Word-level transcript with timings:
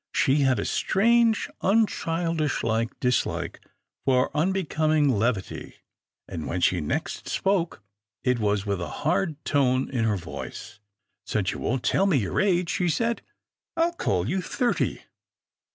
She 0.15 0.37
had 0.37 0.57
a 0.57 0.65
strange, 0.65 1.47
unchildish 1.61 2.63
dislike 2.99 3.59
for 3.59 3.65
A 3.65 3.69
CONFLICT 3.69 4.07
OF 4.07 4.07
WILLS 4.07 4.25
15 4.25 4.41
unbecoming 4.89 5.09
levity, 5.09 5.75
and, 6.27 6.47
when 6.47 6.59
she 6.59 6.81
next 6.81 7.29
spoke, 7.29 7.83
it 8.23 8.39
was 8.39 8.65
with 8.65 8.81
a 8.81 8.89
hard 9.05 9.35
tone 9.45 9.91
in 9.91 10.05
her 10.05 10.17
voice." 10.17 10.79
Since 11.27 11.51
you 11.51 11.59
won't 11.59 11.83
tell 11.83 12.07
me 12.07 12.17
your 12.17 12.41
age," 12.41 12.71
she 12.71 12.89
said," 12.89 13.21
I'll 13.77 13.93
call 13.93 14.27
you 14.27 14.41
thirty." 14.41 15.03